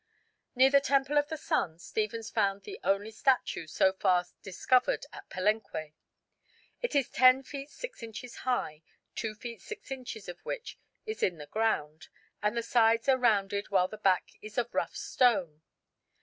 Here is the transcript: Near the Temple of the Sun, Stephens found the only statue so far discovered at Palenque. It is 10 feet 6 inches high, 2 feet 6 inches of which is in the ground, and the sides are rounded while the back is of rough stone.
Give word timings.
Near 0.55 0.71
the 0.71 0.81
Temple 0.81 1.15
of 1.19 1.27
the 1.27 1.37
Sun, 1.37 1.77
Stephens 1.77 2.31
found 2.31 2.63
the 2.63 2.79
only 2.83 3.11
statue 3.11 3.67
so 3.67 3.93
far 3.93 4.25
discovered 4.41 5.05
at 5.13 5.29
Palenque. 5.29 5.93
It 6.81 6.95
is 6.95 7.07
10 7.11 7.43
feet 7.43 7.69
6 7.69 8.01
inches 8.01 8.37
high, 8.37 8.81
2 9.13 9.35
feet 9.35 9.61
6 9.61 9.91
inches 9.91 10.27
of 10.27 10.39
which 10.39 10.79
is 11.05 11.21
in 11.21 11.37
the 11.37 11.45
ground, 11.45 12.07
and 12.41 12.57
the 12.57 12.63
sides 12.63 13.07
are 13.09 13.17
rounded 13.19 13.69
while 13.69 13.87
the 13.87 13.95
back 13.95 14.29
is 14.41 14.57
of 14.57 14.73
rough 14.73 14.95
stone. 14.95 15.61